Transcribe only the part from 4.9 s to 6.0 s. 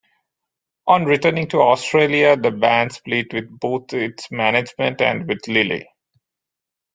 and with Lilley.